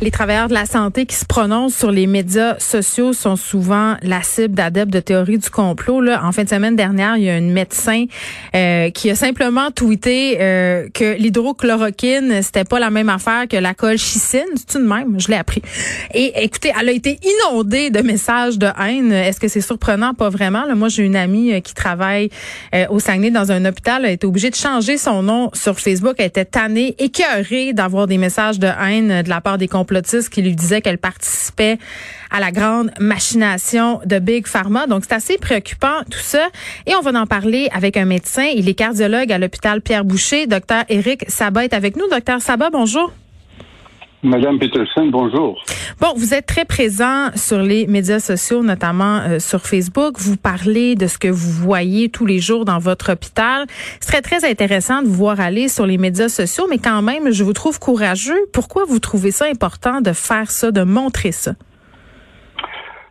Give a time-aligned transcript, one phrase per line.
[0.00, 4.22] Les travailleurs de la santé qui se prononcent sur les médias sociaux sont souvent la
[4.22, 6.00] cible d'adeptes de théories du complot.
[6.00, 8.04] Là, en fin de semaine dernière, il y a une médecin
[8.54, 13.74] euh, qui a simplement tweeté euh, que l'hydrochloroquine, c'était pas la même affaire que la
[13.74, 14.46] colchicine.
[14.54, 15.62] C'est une même, je l'ai appris.
[16.14, 17.18] Et écoutez, elle a été
[17.50, 19.10] inondée de messages de haine.
[19.10, 20.14] Est-ce que c'est surprenant?
[20.14, 20.64] Pas vraiment.
[20.64, 22.30] Là, moi, j'ai une amie euh, qui travaille
[22.90, 24.02] au Saguenay dans un hôpital.
[24.04, 26.14] Elle a été obligée de changer son nom sur Facebook.
[26.18, 29.66] Elle était tannée, écœurée d'avoir des messages de haine de la part des
[30.30, 31.78] qui lui disait qu'elle participait
[32.30, 34.86] à la grande machination de Big Pharma.
[34.86, 36.48] Donc, c'est assez préoccupant tout ça.
[36.86, 38.44] Et on va en parler avec un médecin.
[38.54, 40.46] Il est cardiologue à l'hôpital Pierre Boucher.
[40.46, 42.08] Docteur Éric Sabat est avec nous.
[42.08, 43.12] Docteur Sabat, bonjour.
[44.24, 45.62] Madame Peterson, bonjour.
[46.00, 50.14] Bon, vous êtes très présent sur les médias sociaux, notamment euh, sur Facebook.
[50.18, 53.66] Vous parlez de ce que vous voyez tous les jours dans votre hôpital.
[54.00, 57.30] Ce serait très intéressant de vous voir aller sur les médias sociaux, mais quand même,
[57.30, 58.40] je vous trouve courageux.
[58.52, 61.52] Pourquoi vous trouvez ça important de faire ça, de montrer ça?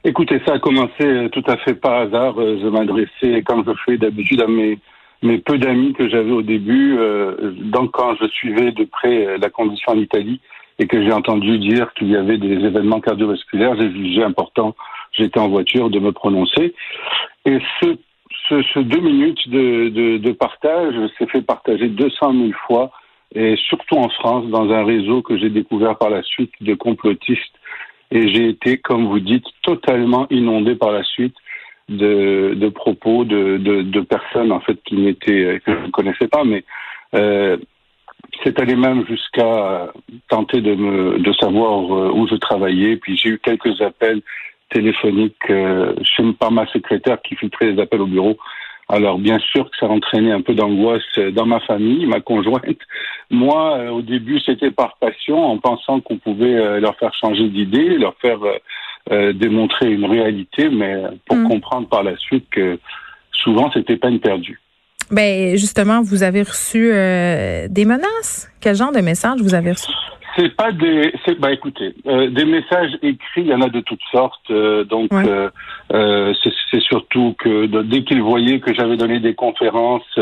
[0.03, 2.35] Écoutez, ça a commencé euh, tout à fait par hasard.
[2.37, 4.77] Euh, je m'adressais, comme je fais d'habitude, à mes,
[5.23, 6.97] mes peu d'amis que j'avais au début.
[7.71, 10.41] donc, quand je suivais de près la condition en Italie,
[10.79, 14.75] et que j'ai entendu dire qu'il y avait des événements cardiovasculaires, j'ai jugé important,
[15.11, 16.73] j'étais en voiture, de me prononcer.
[17.45, 17.97] Et ce,
[18.49, 22.91] ce, ce deux minutes de, de, de partage s'est fait partager 200 000 fois,
[23.33, 27.55] et surtout en France, dans un réseau que j'ai découvert par la suite de complotistes.
[28.09, 31.35] Et j'ai été, comme vous dites, totalement inondé par la suite
[31.89, 36.27] de, de propos de, de, de, personnes en fait qui n'étaient que je ne connaissais
[36.27, 36.63] pas, mais
[37.15, 37.57] euh,
[38.43, 39.91] c'est allé même jusqu'à
[40.29, 42.97] tenter de me de savoir euh, où je travaillais.
[42.97, 44.21] Puis j'ai eu quelques appels
[44.69, 48.37] téléphoniques euh, chez, par ma secrétaire qui filtrait les appels au bureau.
[48.89, 52.79] Alors bien sûr que ça entraînait un peu d'angoisse dans ma famille, ma conjointe.
[53.29, 57.97] Moi, euh, au début, c'était par passion, en pensant qu'on pouvait leur faire changer d'idée,
[57.97, 58.39] leur faire
[59.33, 61.47] démontrer une réalité, mais pour mmh.
[61.47, 62.77] comprendre par la suite que
[63.31, 64.59] souvent c'était peine perdue.
[65.11, 68.49] Ben justement, vous avez reçu euh, des menaces.
[68.59, 69.91] Quel genre de messages vous avez reçu
[70.35, 71.13] C'est pas des.
[71.25, 74.49] C'est bah écoutez, euh, des messages écrits, il y en a de toutes sortes.
[74.49, 75.09] Euh, donc
[75.91, 80.19] c'est surtout que dès qu'ils voyaient que j'avais donné des conférences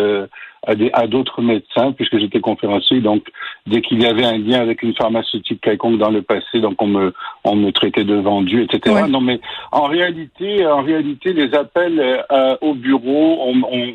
[0.93, 2.99] à d'autres médecins, puisque j'étais conférencier.
[2.99, 3.23] Donc,
[3.67, 6.87] dès qu'il y avait un lien avec une pharmaceutique quelconque dans le passé, donc on
[6.87, 7.13] me,
[7.43, 9.03] on me traitait de vendu, etc.
[9.07, 9.39] Non, mais
[9.71, 13.93] en réalité, en réalité, les appels euh, au bureau, on, on,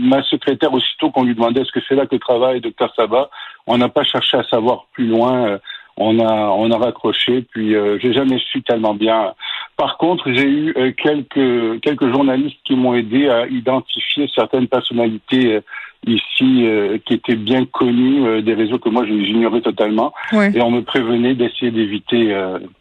[0.00, 3.30] ma secrétaire, aussitôt qu'on lui demandait est-ce que c'est là que travaille docteur Sabat,
[3.66, 5.46] on n'a pas cherché à savoir plus loin.
[5.46, 5.58] Euh,
[6.00, 9.34] on a on a raccroché puis euh, j'ai jamais su tellement bien.
[9.76, 15.56] Par contre, j'ai eu euh, quelques quelques journalistes qui m'ont aidé à identifier certaines personnalités
[15.56, 15.60] euh,
[16.06, 16.66] ici
[17.04, 21.70] qui étaient bien connues des réseaux que moi j'ignorais totalement et on me prévenait d'essayer
[21.70, 22.34] d'éviter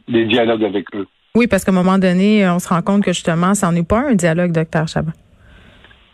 [0.07, 1.05] des dialogues avec eux.
[1.35, 4.07] Oui, parce qu'à un moment donné, on se rend compte que justement, ça n'est pas
[4.07, 5.11] un dialogue, docteur Chabat.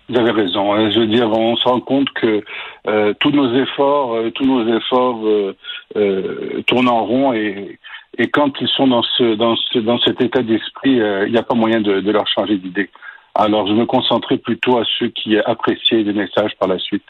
[0.08, 0.90] Vous avez raison.
[0.92, 2.44] Je veux dire, on se rend compte que
[2.88, 7.80] euh, tous nos efforts, euh, tous nos efforts euh, tournent en rond et,
[8.18, 11.44] et quand ils sont dans ce dans ce dans cet état d'esprit, il n'y a
[11.44, 12.90] pas moyen de, de leur changer d'idée.
[13.38, 17.04] Alors, je me concentrais plutôt à ceux qui appréciaient les messages par la suite.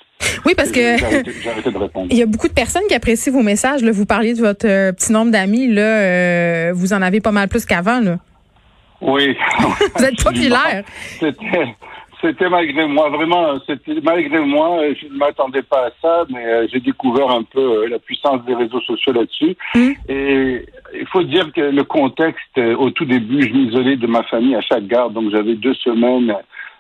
[0.43, 0.79] Oui, parce que
[2.09, 3.83] il y a beaucoup de personnes qui apprécient vos messages.
[3.83, 3.91] Là.
[3.91, 5.67] Vous parliez de votre petit nombre d'amis.
[5.67, 7.99] Là, vous en avez pas mal plus qu'avant.
[7.99, 8.17] Là.
[9.01, 9.37] Oui.
[9.95, 10.83] vous êtes populaire.
[11.19, 11.75] C'était
[12.25, 14.81] c'était malgré moi, vraiment, c'était malgré moi.
[14.99, 18.43] Je ne m'attendais pas à ça, mais euh, j'ai découvert un peu euh, la puissance
[18.45, 19.55] des réseaux sociaux là-dessus.
[19.75, 19.91] Mmh.
[20.09, 24.23] Et il faut dire que le contexte, euh, au tout début, je m'isolais de ma
[24.23, 26.35] famille à chaque garde, donc j'avais deux semaines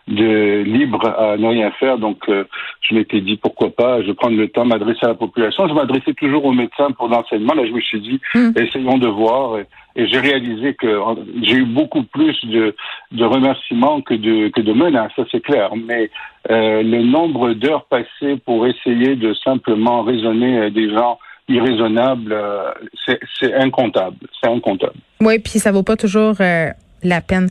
[0.07, 1.97] de libre à ne rien faire.
[1.97, 5.67] Donc, je m'étais dit pourquoi pas, je vais prendre le temps m'adresser à la population.
[5.67, 7.53] Je m'adressais toujours aux médecins pour l'enseignement.
[7.53, 8.51] Là, je me suis dit, mmh.
[8.57, 9.57] essayons de voir.
[9.95, 10.99] Et j'ai réalisé que
[11.41, 12.75] j'ai eu beaucoup plus de,
[13.13, 15.71] de remerciements que de, que de menaces, ça c'est clair.
[15.75, 16.11] Mais
[16.51, 21.17] euh, le nombre d'heures passées pour essayer de simplement raisonner euh, des gens
[21.47, 22.71] irraisonnables, euh,
[23.39, 24.17] c'est incontable.
[24.41, 24.95] C'est incontable.
[25.21, 26.69] Oui, puis ça vaut pas toujours euh,
[27.03, 27.47] la peine.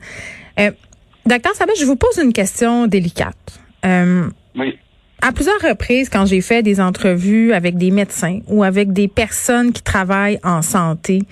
[1.27, 3.61] Euh, Docteur Sabet, je vous pose une question délicate.
[3.85, 4.79] oui.
[5.23, 9.73] À plusieurs reprises, quand j'ai fait des entrevues avec des médecins ou avec des personnes
[9.73, 11.23] qui travaillent en santé,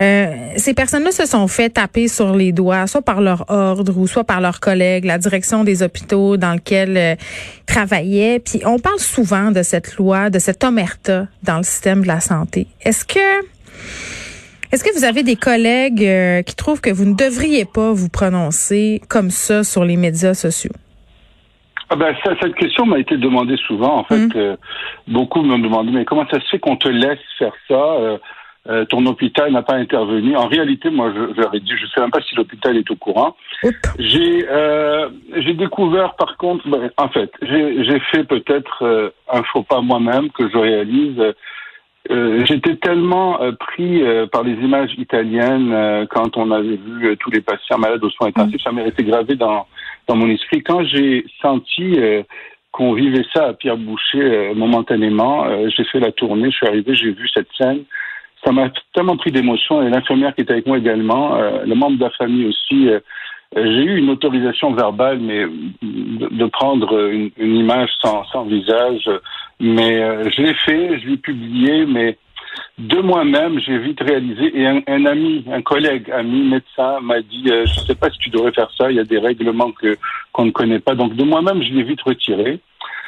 [0.00, 4.06] euh, ces personnes-là se sont fait taper sur les doigts, soit par leur ordre ou
[4.06, 8.38] soit par leurs collègues, la direction des hôpitaux dans lequel euh, ils travaillaient.
[8.38, 12.20] Puis on parle souvent de cette loi, de cette omerta dans le système de la
[12.20, 12.68] santé.
[12.80, 13.44] Est-ce que
[14.72, 18.08] est-ce que vous avez des collègues euh, qui trouvent que vous ne devriez pas vous
[18.08, 20.72] prononcer comme ça sur les médias sociaux?
[21.90, 23.98] Ah ben, ça, cette question m'a été demandée souvent.
[23.98, 24.56] En fait, mm.
[25.06, 28.18] beaucoup me demandé mais comment ça se fait qu'on te laisse faire ça
[28.68, 30.36] euh, ton hôpital n'a pas intervenu?
[30.36, 32.96] En réalité, moi, je, ai dit, je ne sais même pas si l'hôpital est au
[32.96, 33.34] courant.
[33.98, 39.62] J'ai euh, j'ai découvert, par contre, ben, en fait, j'ai fait peut-être euh, un faux
[39.62, 41.34] pas moi-même que je réalise.
[42.10, 44.02] Euh, J'étais tellement pris
[44.32, 48.62] par les images italiennes quand on avait vu tous les patients malades aux soins intensifs,
[48.62, 49.66] ça m'est resté gravé dans
[50.06, 50.62] dans mon esprit.
[50.62, 51.98] Quand j'ai senti
[52.72, 57.12] qu'on vivait ça à Pierre Boucher momentanément, j'ai fait la tournée, je suis arrivé, j'ai
[57.12, 57.84] vu cette scène
[58.44, 61.98] ça m'a tellement pris d'émotion et l'infirmière qui était avec moi également, euh, le membre
[61.98, 62.88] de la famille aussi.
[62.88, 63.00] Euh,
[63.56, 65.46] j'ai eu une autorisation verbale, mais
[65.80, 69.08] de, prendre une, image sans, sans, visage.
[69.60, 72.16] Mais euh, je l'ai fait, je l'ai publié, mais
[72.78, 74.56] de moi-même, j'ai vite réalisé.
[74.56, 78.18] Et un, un, ami, un collègue, ami médecin, m'a dit Je ne sais pas si
[78.18, 78.90] tu devrais faire ça.
[78.90, 79.96] Il y a des règlements que
[80.32, 80.94] qu'on ne connaît pas.
[80.94, 82.60] Donc de moi-même, je l'ai vite retiré.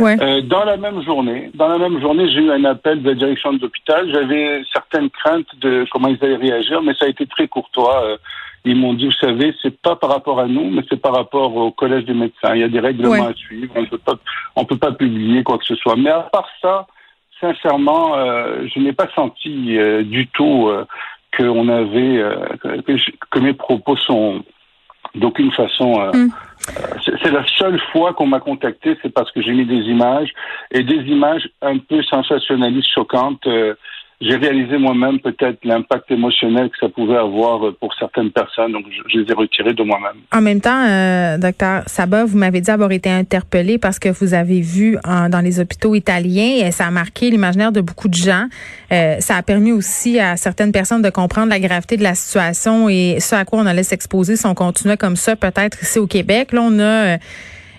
[0.02, 3.14] Euh, dans la même journée, dans la même journée, j'ai eu un appel de la
[3.14, 4.10] direction de l'hôpital.
[4.12, 8.04] J'avais certaines craintes de comment ils allaient réagir, mais ça a été très courtois.
[8.04, 8.16] Euh,
[8.64, 11.54] ils m'ont dit, vous savez, c'est pas par rapport à nous, mais c'est par rapport
[11.56, 12.54] au collège des médecins.
[12.54, 13.72] Il y a des règlements à suivre.
[13.74, 14.14] On peut pas,
[14.56, 15.96] on peut pas publier quoi que ce soit.
[15.96, 16.86] Mais à part ça,
[17.40, 20.70] sincèrement, euh, je n'ai pas senti du tout
[21.36, 22.22] qu'on avait
[22.62, 22.96] que,
[23.30, 24.42] que, mes propos sont
[25.14, 26.10] d'aucune façon.
[26.12, 26.28] Mm.
[27.22, 30.32] C'est la seule fois qu'on m'a contacté, c'est parce que j'ai mis des images
[30.70, 33.46] et des images un peu sensationnalistes, choquantes.
[33.46, 33.74] Euh,
[34.20, 39.18] j'ai réalisé moi-même peut-être l'impact émotionnel que ça pouvait avoir pour certaines personnes, donc je,
[39.18, 40.20] les ai retirés de moi-même.
[40.32, 44.34] En même temps, euh, docteur Sabat, vous m'avez dit avoir été interpellé parce que vous
[44.34, 48.46] avez vu dans les hôpitaux italiens, et ça a marqué l'imaginaire de beaucoup de gens.
[48.92, 52.88] Euh, ça a permis aussi à certaines personnes de comprendre la gravité de la situation
[52.88, 56.06] et ce à quoi on allait s'exposer si on continuait comme ça, peut-être ici au
[56.06, 56.52] Québec.
[56.52, 57.16] Là, on a euh,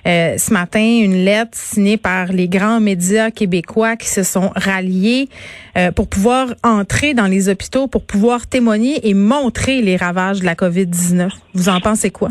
[0.07, 5.29] euh, ce matin une lettre signée par les grands médias québécois qui se sont ralliés
[5.77, 10.45] euh, pour pouvoir entrer dans les hôpitaux, pour pouvoir témoigner et montrer les ravages de
[10.45, 11.29] la COVID-19.
[11.53, 12.29] Vous en pensez quoi?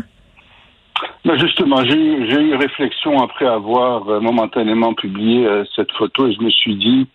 [1.23, 6.41] Ben justement, j'ai eu, une réflexion après avoir euh, momentanément publié cette photo et je
[6.41, 7.07] me suis dit,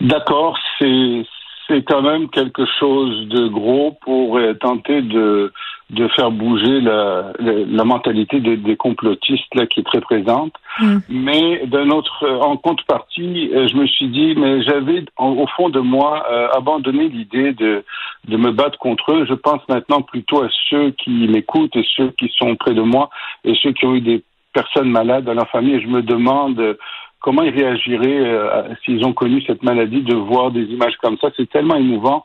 [0.00, 1.24] d'accord, c'est
[1.66, 5.52] c'est quand même quelque chose de gros pour tenter de
[5.92, 10.54] de faire bouger la, la, mentalité des, complotistes là qui est très présente.
[10.80, 10.96] Mm.
[11.10, 15.80] Mais d'un autre, en contrepartie, euh, je me suis dit, mais j'avais au fond de
[15.80, 17.84] moi euh, abandonné l'idée de
[18.28, 19.26] de me battre contre eux.
[19.28, 23.10] Je pense maintenant plutôt à ceux qui m'écoutent et ceux qui sont près de moi
[23.44, 24.22] et ceux qui ont eu des
[24.52, 25.74] personnes malades dans leur famille.
[25.74, 26.78] Et je me demande
[27.22, 31.28] comment ils réagiraient euh, s'ils ont connu cette maladie de voir des images comme ça.
[31.36, 32.24] C'est tellement émouvant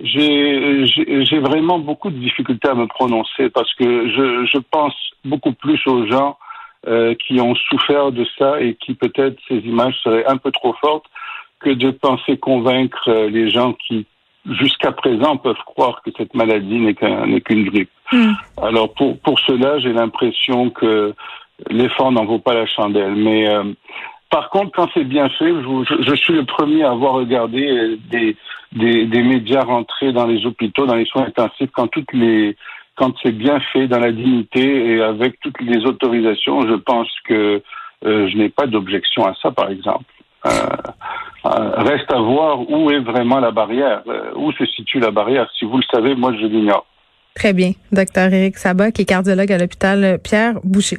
[0.00, 4.94] j'ai vraiment beaucoup de difficultés à me prononcer parce que je, je pense
[5.24, 6.38] beaucoup plus aux gens
[6.86, 10.74] euh, qui ont souffert de ça et qui peut-être ces images seraient un peu trop
[10.74, 11.06] fortes
[11.60, 14.06] que de penser convaincre euh, les gens qui
[14.48, 17.90] jusqu'à présent peuvent croire que cette maladie n'est qu'une grippe.
[18.12, 18.32] Hmm.
[18.62, 21.12] Alors pour pour cela, j'ai l'impression que
[21.68, 23.16] l'effort n'en vaut pas la chandelle.
[23.16, 23.64] Mais euh,
[24.30, 28.36] par contre, quand c'est bien fait, je, suis le premier à avoir regardé des,
[28.72, 31.88] des, médias rentrer dans les hôpitaux, dans les soins intensifs, quand
[33.22, 37.62] c'est bien fait dans la dignité et avec toutes les autorisations, je pense que
[38.04, 40.04] euh, je n'ai pas d'objection à ça, par exemple.
[40.46, 40.50] Euh,
[41.46, 44.02] euh, reste à voir où est vraiment la barrière,
[44.36, 45.48] où se situe la barrière.
[45.58, 46.86] Si vous le savez, moi je l'ignore.
[47.34, 47.72] Très bien.
[47.92, 50.98] Docteur Éric Sabat, qui est cardiologue à l'hôpital Pierre Boucher.